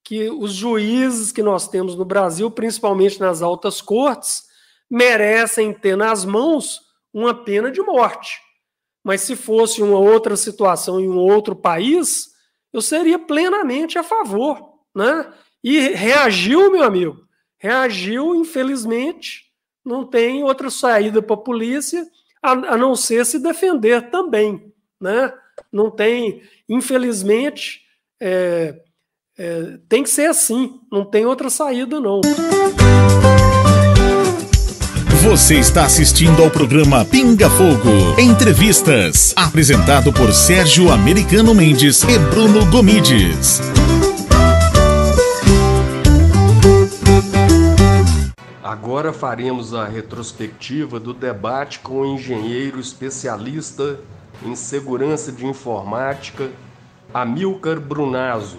[0.06, 4.44] que os juízes que nós temos no Brasil, principalmente nas altas cortes,
[4.88, 6.80] merecem ter nas mãos
[7.12, 8.40] uma pena de morte.
[9.02, 12.28] Mas se fosse uma outra situação em um outro país,
[12.72, 15.32] eu seria plenamente a favor, né?
[15.62, 17.26] E reagiu, meu amigo,
[17.58, 19.46] reagiu, infelizmente,
[19.84, 22.06] não tem outra saída para a polícia
[22.40, 25.32] a, não ser se defender também, né?
[25.72, 27.80] Não tem, infelizmente,
[28.20, 28.85] é,
[29.38, 32.20] é, tem que ser assim, não tem outra saída, não.
[35.22, 42.64] Você está assistindo ao programa Pinga Fogo Entrevistas, apresentado por Sérgio Americano Mendes e Bruno
[42.70, 43.60] Gomides.
[48.62, 53.98] Agora faremos a retrospectiva do debate com o engenheiro especialista
[54.44, 56.50] em segurança de informática,
[57.12, 58.58] Amilcar Brunazzo,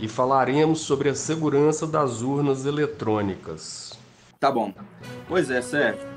[0.00, 3.98] e falaremos sobre a segurança das urnas eletrônicas.
[4.38, 4.72] Tá bom.
[5.28, 6.08] Pois é, Sérgio.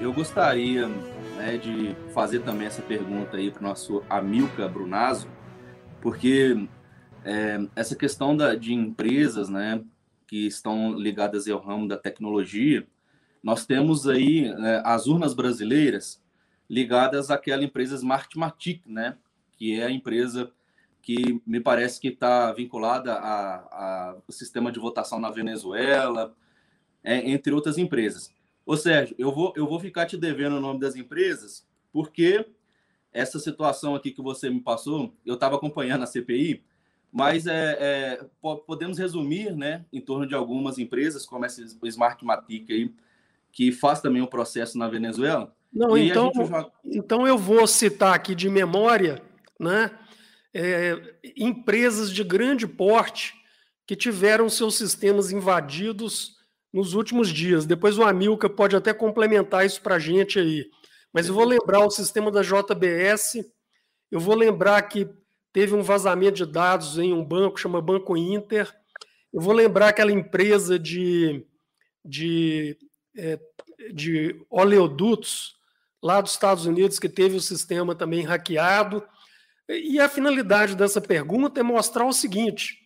[0.00, 0.88] Eu gostaria
[1.36, 5.28] né, de fazer também essa pergunta aí para o nosso Amilcar Brunazzo,
[6.00, 6.66] porque
[7.24, 9.82] é, essa questão da, de empresas, né,
[10.26, 12.86] que estão ligadas ao ramo da tecnologia,
[13.42, 16.22] nós temos aí né, as urnas brasileiras
[16.68, 19.16] ligadas àquela empresa Smartmatic, né,
[19.52, 20.50] que é a empresa
[21.06, 26.34] que me parece que está vinculada ao sistema de votação na Venezuela,
[27.04, 28.34] é, entre outras empresas.
[28.66, 32.44] Ô Sérgio, eu vou, eu vou ficar te devendo o nome das empresas, porque
[33.12, 36.64] essa situação aqui que você me passou, eu estava acompanhando a CPI,
[37.12, 38.26] mas é, é,
[38.66, 42.92] podemos resumir né, em torno de algumas empresas, como essa Smartmatic aí,
[43.52, 45.54] que faz também o um processo na Venezuela.
[45.72, 46.32] Não, então,
[46.84, 49.22] então eu vou citar aqui de memória
[49.58, 49.96] né,
[50.58, 50.98] é,
[51.36, 53.34] empresas de grande porte
[53.86, 56.36] que tiveram seus sistemas invadidos
[56.72, 57.66] nos últimos dias.
[57.66, 60.64] Depois o Amilca pode até complementar isso para a gente aí.
[61.12, 63.44] Mas eu vou lembrar o sistema da JBS,
[64.10, 65.06] eu vou lembrar que
[65.52, 68.74] teve um vazamento de dados em um banco, chama Banco Inter.
[69.32, 71.44] Eu vou lembrar aquela empresa de,
[72.02, 72.78] de,
[73.14, 73.38] é,
[73.92, 75.54] de oleodutos
[76.02, 79.06] lá dos Estados Unidos que teve o sistema também hackeado.
[79.68, 82.78] E a finalidade dessa pergunta é mostrar o seguinte: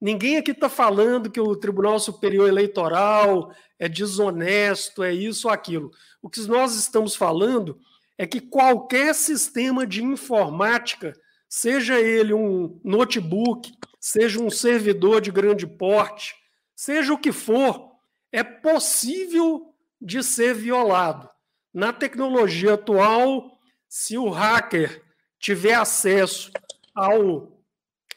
[0.00, 5.90] ninguém aqui está falando que o Tribunal Superior Eleitoral é desonesto, é isso ou aquilo.
[6.20, 7.78] O que nós estamos falando
[8.18, 11.14] é que qualquer sistema de informática
[11.48, 16.34] seja ele um notebook, seja um servidor de grande porte,
[16.74, 17.92] seja o que for,
[18.30, 21.28] é possível de ser violado.
[21.72, 25.02] Na tecnologia atual, se o hacker
[25.38, 26.50] tiver acesso
[26.94, 27.60] ao,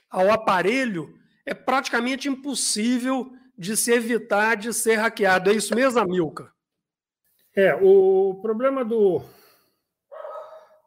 [0.10, 1.14] ao aparelho,
[1.46, 5.50] é praticamente impossível de se evitar de ser hackeado.
[5.50, 6.52] É isso mesmo, Amilca?
[7.56, 9.22] É, o problema do,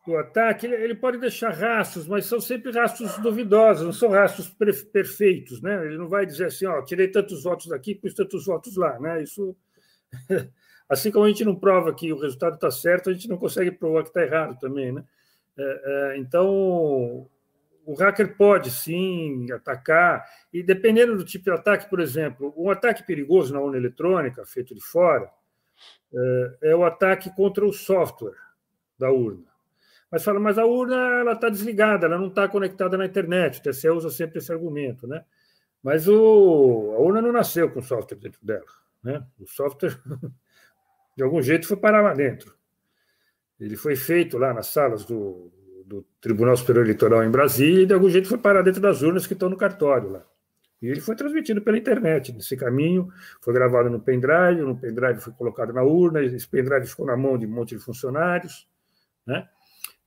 [0.07, 4.49] do ataque, ele, pode deixar rastros, mas são sempre rastros duvidosos, não são rastros
[4.93, 5.85] perfeitos, né?
[5.87, 9.23] Ele não vai dizer assim, ó, tirei tantos votos daqui, pus tantos votos lá, né?
[9.23, 9.55] Isso,
[10.89, 13.71] assim como a gente não prova que o resultado está certo, a gente não consegue
[13.71, 15.05] provar que está errado também, né?
[15.59, 17.29] É, é, então,
[17.85, 23.05] o hacker pode sim atacar, e dependendo do tipo de ataque, por exemplo, um ataque
[23.05, 25.31] perigoso na urna eletrônica, feito de fora,
[26.15, 28.37] é, é o ataque contra o software
[28.99, 29.53] da urna.
[30.11, 33.59] Mas fala, mas a urna está desligada, ela não está conectada na internet.
[33.59, 35.25] O TCE usa sempre esse argumento, né?
[35.83, 38.67] Mas o, a urna não nasceu com software dentro dela,
[39.03, 39.27] né?
[39.41, 39.99] O software
[41.17, 42.55] de algum jeito foi parar lá dentro.
[43.63, 45.53] Ele foi feito lá nas salas do,
[45.87, 49.25] do Tribunal Superior Eleitoral em Brasília e de algum jeito foi parar dentro das urnas
[49.25, 50.25] que estão no cartório lá.
[50.83, 52.33] E ele foi transmitido pela internet.
[52.33, 53.09] Nesse caminho,
[53.41, 57.39] foi gravado no pendrive, no pendrive foi colocado na urna, esse pendrive ficou na mão
[57.39, 58.69] de um monte de funcionários,
[59.25, 59.49] né?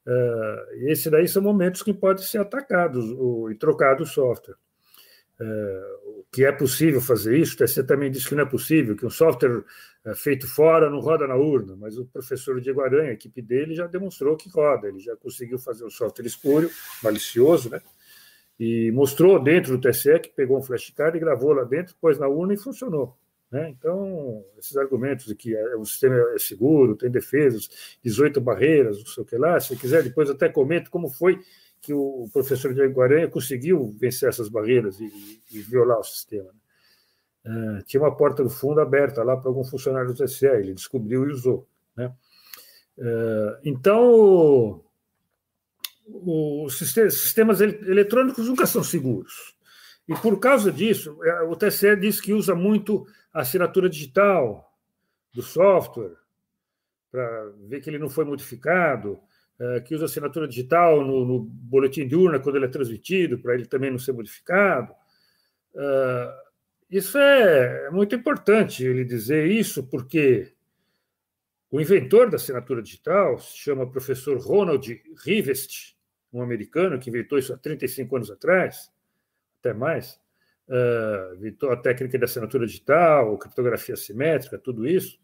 [0.05, 4.57] Uh, esse daí são momentos que podem ser atacados o, e trocado o software.
[6.05, 9.09] O que é possível fazer isso, você também disse que não é possível, que um
[9.09, 9.63] software
[10.05, 13.75] uh, feito fora não roda na urna, mas o professor Diego Aranha, a equipe dele,
[13.75, 16.69] já demonstrou que roda, ele já conseguiu fazer um software espúrio,
[17.03, 17.81] malicioso, né?
[18.59, 22.27] E mostrou dentro do TSE que pegou um flashcard e gravou lá dentro, pôs na
[22.27, 23.17] urna e funcionou.
[23.51, 23.69] Né?
[23.69, 29.05] Então, esses argumentos de que é, o sistema é seguro, tem defesas, 18 barreiras, não
[29.05, 31.39] sei o que lá, se quiser, depois até comento como foi
[31.85, 36.49] que o professor Diego Aranha conseguiu vencer essas barreiras e, e violar o sistema.
[37.45, 41.29] Uh, tinha uma porta do fundo aberta lá para algum funcionário do TCE, ele descobriu
[41.29, 41.67] e usou.
[41.95, 42.11] Né?
[42.97, 44.83] Uh, então,
[46.07, 49.55] os sistemas eletrônicos nunca são seguros.
[50.07, 54.73] E por causa disso, é, o TCE diz que usa muito a assinatura digital
[55.31, 56.15] do software,
[57.11, 59.19] para ver que ele não foi modificado,
[59.85, 63.65] que usa assinatura digital no, no boletim de urna quando ele é transmitido, para ele
[63.65, 64.93] também não ser modificado.
[65.75, 66.45] É,
[66.89, 70.53] isso é muito importante ele dizer isso, porque
[71.71, 75.95] o inventor da assinatura digital se chama professor Ronald Rivest,
[76.31, 78.91] um americano que inventou isso há 35 anos atrás,
[79.59, 80.19] até mais,
[80.67, 85.19] uh, a técnica da assinatura digital, criptografia simétrica, tudo isso.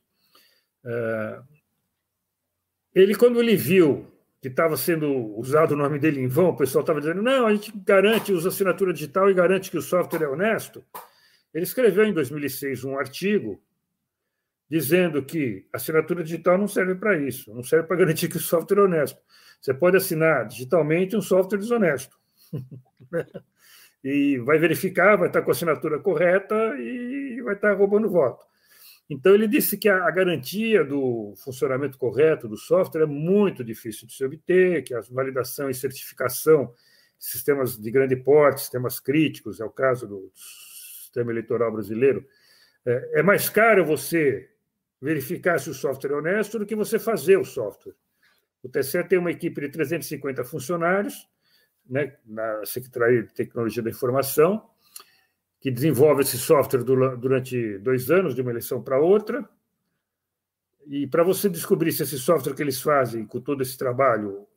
[2.95, 4.10] Ele, quando ele viu
[4.41, 7.53] que estava sendo usado o nome dele em vão, o pessoal estava dizendo, não, a
[7.53, 10.83] gente garante, usa assinatura digital e garante que o software é honesto.
[11.53, 13.61] Ele escreveu em 2006 um artigo
[14.67, 18.79] dizendo que assinatura digital não serve para isso, não serve para garantir que o software
[18.79, 19.21] é honesto.
[19.61, 22.17] Você pode assinar digitalmente um software desonesto.
[24.03, 28.43] e vai verificar, vai estar com a assinatura correta e vai estar roubando voto.
[29.11, 34.13] Então, ele disse que a, garantia do funcionamento correto do software é muito difícil de
[34.13, 36.67] se obter, que a validação e certificação
[37.19, 42.25] de sistemas de grande porte, sistemas críticos, é o caso do sistema eleitoral brasileiro,
[42.85, 44.49] é, é mais caro você
[45.01, 47.95] verificar se o software é honesto do que você fazer o software.
[48.63, 51.27] O TCE tem uma equipe de 350 funcionários,
[51.85, 54.70] né, na Secretaria de Tecnologia da Informação,
[55.61, 59.47] que desenvolve esse software durante dois anos, de uma eleição para outra.
[60.87, 64.47] E para você descobrir se esse software que eles fazem, com todo esse trabalho,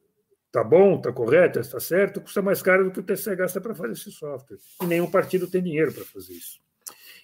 [0.47, 3.75] está bom, está correto, está certo, custa mais caro do que o TCE gasta para
[3.75, 4.57] fazer esse software.
[4.83, 6.59] E nenhum partido tem dinheiro para fazer isso.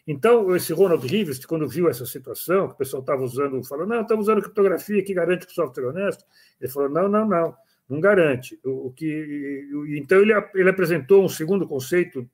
[0.07, 4.03] Então, esse Ronald Rivest, quando viu essa situação, que o pessoal estava usando, falou: não,
[4.03, 6.25] estamos usando criptografia que garante que o software é honesto.
[6.61, 7.55] Ele falou: não, não, não,
[7.89, 8.61] não garante.
[8.63, 12.29] O, o que, então, ele, ele apresentou um segundo conceito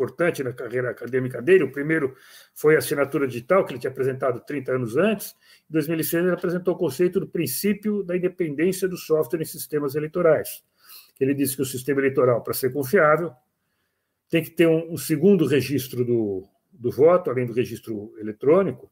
[0.00, 1.64] importante na carreira acadêmica dele.
[1.64, 2.16] O primeiro
[2.54, 5.34] foi a assinatura digital, que ele tinha apresentado 30 anos antes.
[5.68, 10.62] Em 2006, ele apresentou o conceito do princípio da independência do software em sistemas eleitorais.
[11.20, 13.30] Ele disse que o sistema eleitoral, para ser confiável,
[14.30, 18.90] tem que ter um, um segundo registro do, do voto, além do registro eletrônico,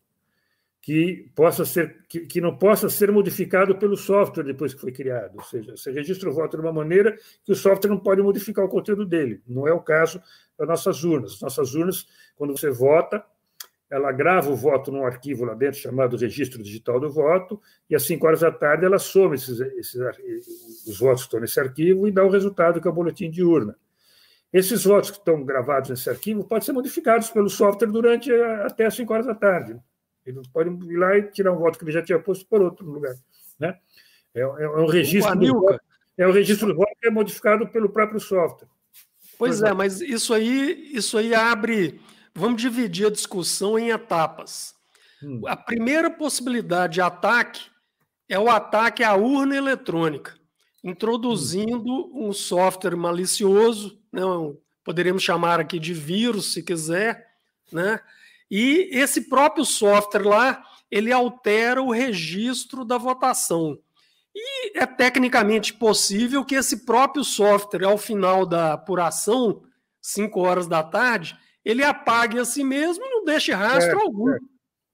[0.88, 5.36] que possa ser que, que, não possa ser modificado pelo software depois que foi criado.
[5.36, 8.64] Ou seja, você registra o voto de uma maneira que o software não pode modificar
[8.64, 9.42] o conteúdo dele.
[9.46, 10.18] Não é o caso
[10.58, 11.34] das nossas urnas.
[11.34, 13.22] As nossas urnas, quando você vota,
[13.90, 18.04] ela grava o voto num arquivo lá dentro chamado Registro Digital do Voto, e às
[18.04, 19.94] 5 horas da tarde ela soma esses, esses,
[20.86, 23.44] os votos que estão nesse arquivo e dá o resultado que é o boletim de
[23.44, 23.76] urna.
[24.50, 28.94] Esses votos que estão gravados nesse arquivo podem ser modificados pelo software durante até as
[28.94, 29.78] 5 horas da tarde.
[30.28, 32.84] Ele pode ir lá e tirar um voto que ele já tinha posto por outro
[32.84, 33.14] lugar.
[33.58, 33.76] Né?
[34.34, 35.34] É, é, é um registro.
[35.36, 35.78] do
[36.16, 38.68] é um registro do voto que é modificado pelo próprio software.
[39.38, 42.00] Pois é, mas isso aí, isso aí abre.
[42.34, 44.74] Vamos dividir a discussão em etapas.
[45.22, 45.42] Hum.
[45.46, 47.70] A primeira possibilidade de ataque
[48.28, 50.34] é o ataque à urna eletrônica,
[50.82, 52.28] introduzindo hum.
[52.28, 57.26] um software malicioso não, poderíamos chamar aqui de vírus, se quiser,
[57.72, 58.00] né?
[58.50, 63.78] E esse próprio software lá, ele altera o registro da votação.
[64.34, 69.62] E é tecnicamente possível que esse próprio software, ao final da apuração,
[70.00, 74.30] 5 horas da tarde, ele apague a si mesmo e não deixe rastro algum.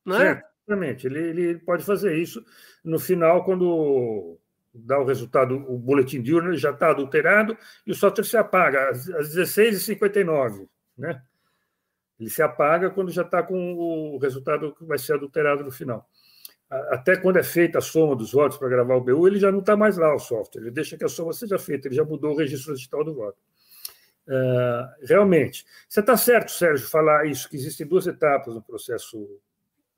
[0.05, 0.43] Né?
[0.67, 2.45] Exatamente, ele, ele pode fazer isso
[2.85, 4.38] no final, quando
[4.75, 8.90] dá o resultado, o boletim de urna já está adulterado e o software se apaga
[8.90, 10.67] às, às 16h59,
[10.99, 11.23] né?
[12.18, 16.09] Ele se apaga quando já está com o resultado que vai ser adulterado no final.
[16.90, 19.61] Até quando é feita a soma dos votos para gravar o BU, ele já não
[19.61, 20.62] está mais lá, o software.
[20.62, 23.38] Ele deixa que a soma seja feita, ele já mudou o registro digital do voto.
[24.27, 25.64] Uh, realmente.
[25.88, 29.29] Você está certo, Sérgio, falar isso, que existem duas etapas no processo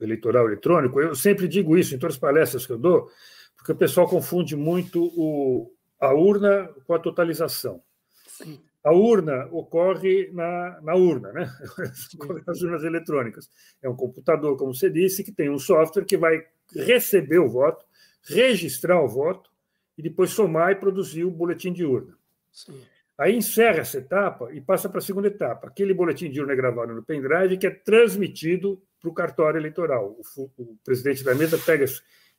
[0.01, 1.01] eleitoral eletrônico.
[1.01, 3.11] Eu sempre digo isso em todas as palestras que eu dou,
[3.57, 7.83] porque o pessoal confunde muito o, a urna com a totalização.
[8.27, 8.61] Sim.
[8.87, 11.51] A urna ocorre na, na urna, né?
[12.47, 13.51] nas urnas eletrônicas.
[13.83, 17.85] É um computador, como você disse, que tem um software que vai receber o voto,
[18.23, 19.51] registrar o voto
[19.99, 22.17] e depois somar e produzir o boletim de urna.
[22.53, 22.81] Sim.
[23.19, 25.67] Aí encerra essa etapa e passa para a segunda etapa.
[25.67, 30.17] Aquele boletim de urna é gravado no pendrive que é transmitido para o cartório eleitoral.
[30.37, 31.87] O, o presidente da mesa pega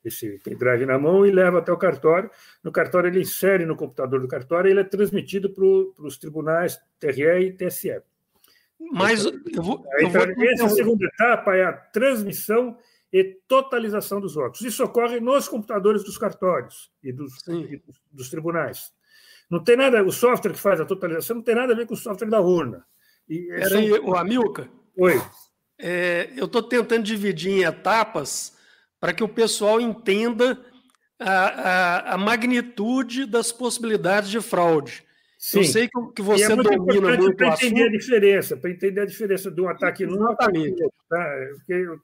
[0.03, 2.29] esse pendrive na mão e leva até o cartório.
[2.63, 5.65] No cartório, ele insere no computador do cartório e ele é transmitido para
[6.05, 8.01] os tribunais TRE e TSE.
[8.79, 9.33] Mas eu
[9.63, 9.83] vou.
[9.99, 10.21] Eu vou...
[10.21, 12.77] Essa segunda etapa é a transmissão
[13.11, 14.61] e totalização dos votos.
[14.61, 18.91] Isso ocorre nos computadores dos cartórios e dos, e dos, dos, tribunais.
[19.49, 21.93] Não tem nada, o software que faz a totalização não tem nada a ver com
[21.93, 22.85] o software da urna.
[23.27, 24.69] E, é Peraí, o Amilca.
[24.97, 25.21] Oi.
[25.79, 28.56] É, eu estou tentando dividir em etapas
[28.99, 30.59] para que o pessoal entenda
[31.19, 35.03] a, a, a, magnitude das possibilidades de fraude.
[35.37, 35.59] Sim.
[35.59, 39.01] Eu sei que, que você é muito domina muito para entender a diferença, para entender
[39.01, 40.75] a diferença de um ataque num ataque
[41.07, 41.35] tá?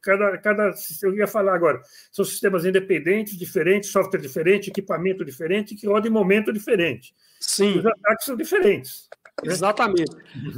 [0.03, 0.71] Cada, cada,
[1.01, 1.81] eu ia falar agora,
[2.11, 7.13] são sistemas independentes, diferentes, software diferente, equipamento diferente, que rodam em momento diferente.
[7.39, 7.79] Sim.
[7.79, 9.09] Os ataques são diferentes.
[9.43, 9.51] Né?
[9.51, 10.15] Exatamente.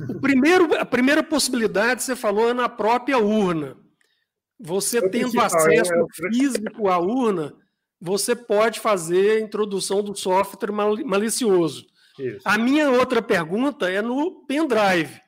[0.09, 3.77] O primeiro, a primeira possibilidade, você falou, é na própria urna.
[4.59, 7.53] Você tendo acesso é, é, físico à urna,
[7.99, 11.85] você pode fazer a introdução do software malicioso.
[12.17, 12.41] Isso.
[12.45, 15.19] A minha outra pergunta é no pendrive.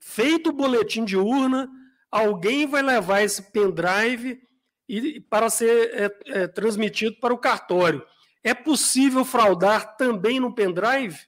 [0.00, 1.68] Feito o boletim de urna,
[2.10, 4.40] alguém vai levar esse pendrive
[4.88, 8.04] e para ser é, é, transmitido para o cartório.
[8.42, 11.18] É possível fraudar também no pendrive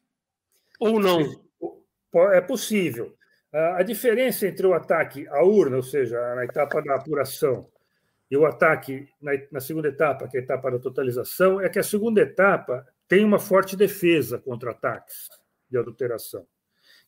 [0.80, 1.20] ou não?
[2.32, 3.14] É possível.
[3.52, 7.68] A diferença entre o ataque à urna, ou seja, na etapa da apuração,
[8.30, 11.78] e o ataque na, na, segunda etapa, que é a etapa da totalização, é que
[11.78, 15.28] a segunda etapa tem uma forte defesa contra ataques
[15.70, 16.46] de adulteração,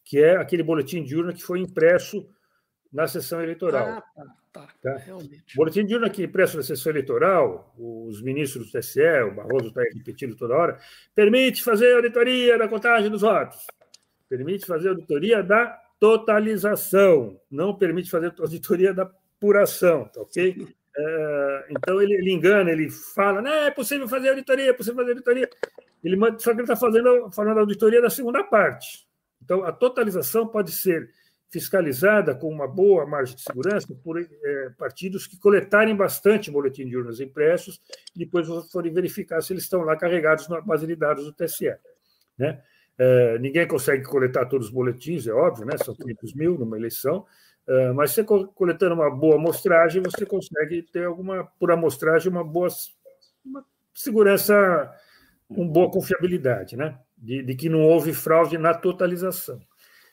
[0.04, 2.28] que é aquele boletim de urna que foi impresso
[2.92, 3.88] na sessão eleitoral.
[3.88, 4.96] Ah, tá, tá, tá?
[4.98, 5.56] Realmente.
[5.56, 9.80] Boletim de urna que impresso na sessão eleitoral, os ministros do TSE, o Barroso está
[9.80, 10.78] repetindo toda hora,
[11.14, 13.66] permite fazer auditoria da contagem dos votos,
[14.28, 20.68] permite fazer auditoria da totalização, não permite fazer auditoria da apuração, tá ok?
[20.96, 25.12] É, então ele, ele, engana, ele fala, não, é possível fazer auditoria, é possível fazer
[25.12, 25.48] auditoria.
[26.02, 29.06] Ele, só que ele está fazendo falando auditoria da segunda parte.
[29.42, 31.08] Então a totalização pode ser
[31.50, 36.96] fiscalizada com uma boa margem de segurança por é, partidos que coletarem bastante boletim de
[36.96, 37.80] urnas impressos
[38.14, 41.74] e depois forem verificar se eles estão lá carregados na base de dados do TSE.
[42.36, 42.60] Né?
[42.98, 45.76] É, ninguém consegue coletar todos os boletins, é óbvio, né?
[45.76, 47.26] são 500 mil numa eleição,
[47.66, 52.68] é, mas você coletando uma boa amostragem, você consegue ter alguma, por amostragem, uma boa
[53.44, 54.90] uma segurança,
[55.48, 56.98] uma boa confiabilidade, né?
[57.16, 59.60] De, de, que não houve fraude na totalização.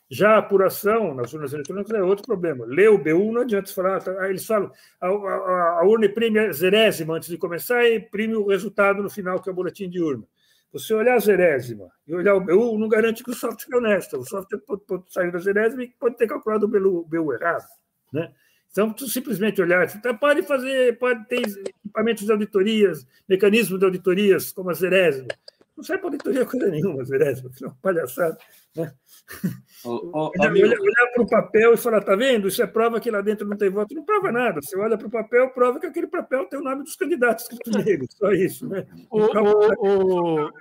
[0.10, 2.66] Já a apuração nas urnas eletrônicas é outro problema.
[2.66, 6.52] Ler o BU não adianta falar, tá, eles falam, a, a, a urna imprime a
[6.52, 10.02] zerésima antes de começar e imprime o resultado no final, que é o boletim de
[10.02, 10.26] urna.
[10.72, 14.18] Você olhar a zerésima e olhar o BU não garante que o software é honesto.
[14.18, 17.66] O software pode, pode sair da zerésima e pode ter calculado o BU, errado.
[18.12, 18.32] Né?
[18.72, 24.54] Então, tu simplesmente olhar, tá, pode fazer, pode ter equipamentos de auditorias, mecanismos de auditorias,
[24.54, 25.28] como a zerésima.
[25.82, 28.38] Não sai para auditoria coisa nenhuma, zerésima, é uma palhaçada.
[28.76, 28.94] Né?
[29.84, 32.48] olhar, olhar para o papel e falar, tá vendo?
[32.48, 33.96] Isso é prova que lá dentro não tem voto.
[33.96, 34.62] Não prova nada.
[34.62, 37.72] Você olha para o papel, prova que aquele papel tem o nome dos candidatos escrito
[37.84, 38.06] nele.
[38.12, 38.86] Só isso, né?
[39.10, 40.52] O, o, o,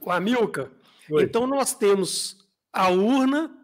[0.00, 0.72] o Amilca,
[1.08, 1.22] Oi.
[1.22, 3.56] então nós temos a urna,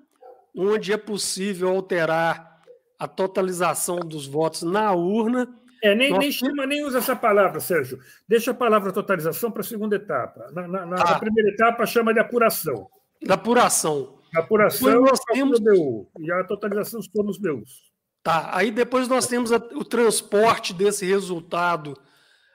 [0.56, 2.62] onde é possível alterar
[3.00, 5.52] a totalização dos votos na urna.
[5.82, 7.98] É, nem, nem chama, nem usa essa palavra, Sérgio.
[8.28, 10.48] Deixa a palavra totalização para a segunda etapa.
[10.52, 11.18] Na, na, na ah.
[11.18, 12.88] primeira etapa chama de apuração.
[13.20, 14.18] Da apuração.
[14.34, 15.58] A apuração nós temos...
[15.58, 17.90] BU, e a totalização são nos BUs.
[18.22, 21.98] Tá, aí depois nós temos o transporte desse resultado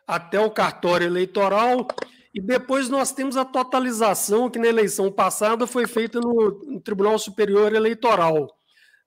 [0.08, 1.86] até o cartório eleitoral
[2.34, 7.20] e depois nós temos a totalização que na eleição passada foi feita no, no Tribunal
[7.20, 8.48] Superior Eleitoral.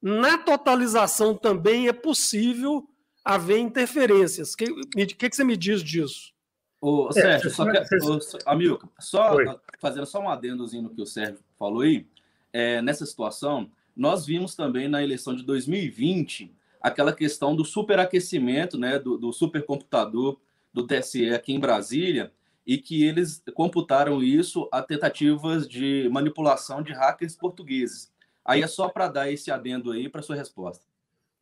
[0.03, 2.90] Na totalização também é possível
[3.25, 4.53] haver interferências.
[4.53, 6.33] O que, que, que, você me diz disso?
[6.81, 9.37] Ô, é, Sérgio, é, só que, Amilcar, só
[9.79, 12.07] fazendo só um adendozinho no que o Sérgio falou aí,
[12.53, 18.99] é, nessa situação, nós vimos também na eleição de 2020 aquela questão do superaquecimento, né,
[18.99, 20.41] do, do supercomputador
[20.73, 22.33] do TSE aqui em Brasília,
[22.67, 28.11] e que eles computaram isso a tentativas de manipulação de hackers portugueses.
[28.45, 30.85] Aí é só para dar esse adendo aí para sua resposta.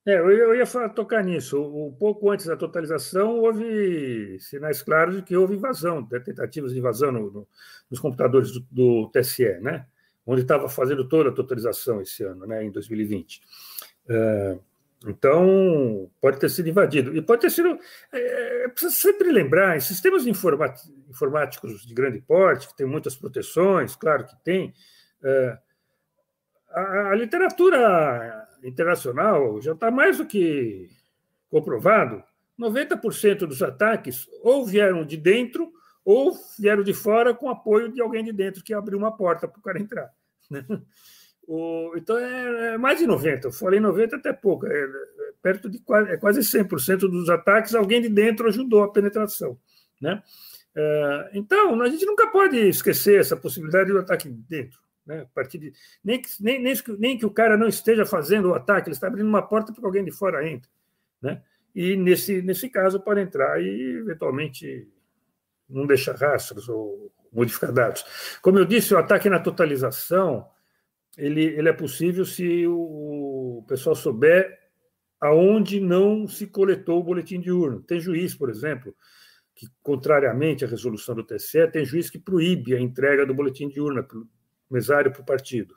[0.08, 1.60] É, eu ia falar, tocar nisso.
[1.62, 7.12] Um pouco antes da totalização, houve sinais claros de que houve invasão, tentativas de invasão
[7.12, 7.48] no, no,
[7.90, 9.86] nos computadores do, do, TSE, né?
[10.26, 12.64] onde estava fazendo toda a totalização esse ano, né?
[12.64, 13.42] em 2020.
[14.08, 14.58] É,
[15.06, 17.14] então, pode ter sido invadido.
[17.14, 17.78] E pode ter sido.
[18.10, 23.94] É, é precisa sempre lembrar: em sistemas informáticos de grande porte, que tem muitas proteções,
[23.94, 24.72] claro que tem,
[25.22, 25.58] é,
[26.70, 30.88] a, a, literatura internacional já está mais do que
[31.50, 32.22] comprovado.
[32.58, 35.72] 90% dos ataques ou vieram de dentro
[36.04, 39.58] ou vieram de fora com apoio de alguém de dentro que abriu uma porta para
[39.58, 40.10] o cara entrar.
[40.50, 40.64] Né?
[41.50, 43.44] O, então, é, é, mais de 90%.
[43.44, 44.66] Eu falei 90% até pouco.
[44.66, 48.92] É, é perto de quase, é quase 100% dos ataques, alguém de dentro ajudou a
[48.92, 49.58] penetração.
[49.98, 50.22] Né?
[50.76, 54.78] É, então, a gente nunca pode esquecer essa possibilidade do ataque de dentro.
[55.08, 55.22] Né?
[55.22, 55.72] A partir de,
[56.04, 59.06] nem, que, nem, nem, nem que o cara não esteja fazendo o ataque, ele está
[59.06, 60.70] abrindo uma porta para que alguém de fora entre.
[61.22, 61.42] Né?
[61.74, 64.86] E nesse, nesse caso pode entrar e, eventualmente,
[65.66, 68.38] não deixar rastros ou modificar dados.
[68.42, 70.46] Como eu disse, o ataque na totalização
[71.16, 74.56] ele, ele é possível se o, o pessoal souber
[75.20, 77.82] aonde não se coletou o boletim de urna.
[77.86, 78.94] Tem juiz, por exemplo,
[79.54, 83.80] que, contrariamente à resolução do TSE, tem juiz que proíbe a entrega do boletim de
[83.80, 84.06] urna
[84.70, 85.74] mesário para o partido.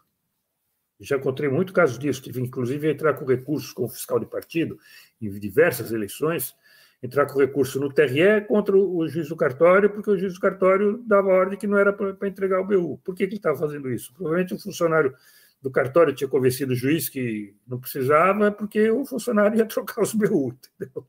[1.00, 4.78] Já encontrei muito casos disso, tive inclusive entrar com recursos com o fiscal de partido
[5.20, 6.54] em diversas eleições,
[7.02, 11.04] entrar com recurso no TRE contra o juiz do cartório, porque o juiz do cartório
[11.08, 13.00] dava ordem que não era para entregar o BU.
[13.04, 14.14] Por que, que ele estava fazendo isso?
[14.14, 15.16] Provavelmente o funcionário
[15.60, 20.14] do cartório tinha convencido o juiz que não precisava, porque o funcionário ia trocar os
[20.14, 21.08] BU, entendeu?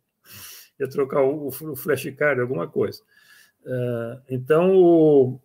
[0.80, 3.02] ia trocar o, o flashcard, alguma coisa.
[3.64, 5.40] Uh, então, o,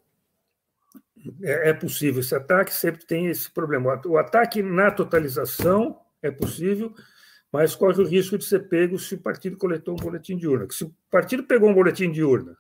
[1.41, 3.99] é, é, possível esse ataque, sempre tem esse problema.
[4.05, 6.93] O ataque na totalização é possível,
[7.51, 10.67] mas corre o risco de ser pego se o partido coletou um boletim de urna.
[10.69, 12.57] Se o partido pegou um boletim de urna,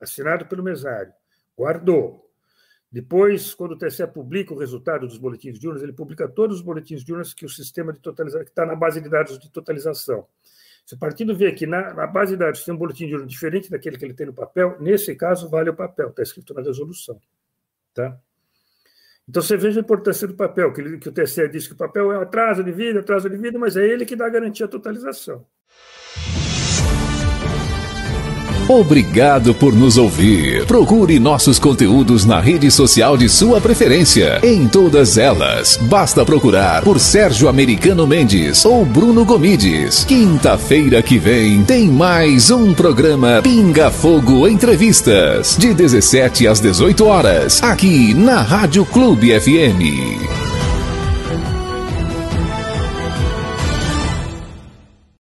[0.00, 1.12] assinado pelo mesário,
[1.56, 2.28] guardou,
[2.90, 6.62] depois, quando o TSE publica o resultado dos boletins de urnas, ele publica todos os
[6.62, 9.50] boletins de urnas que o sistema de totalização, que está na base de dados de
[9.50, 10.26] totalização.
[10.86, 13.26] Se o partido vê que na, na, base de dados tem um boletim de urna
[13.26, 16.62] diferente daquele que ele tem no papel, nesse caso vale o papel, está escrito na
[16.62, 17.20] resolução.
[17.94, 18.18] Tá?
[19.28, 21.76] Então você veja a importância do papel, que, ele, que o TSE diz que o
[21.76, 24.66] papel é atraso de vida, atraso de vida, mas é ele que dá a garantia
[24.66, 25.46] à totalização.
[28.68, 30.66] Obrigado por nos ouvir.
[30.66, 34.40] Procure nossos conteúdos na rede social de sua preferência.
[34.42, 40.04] Em todas elas, basta procurar por Sérgio Americano Mendes ou Bruno Gomides.
[40.04, 47.62] Quinta-feira que vem tem mais um programa Pinga Fogo Entrevistas, de 17 às 18 horas,
[47.62, 50.47] aqui na Rádio Clube FM.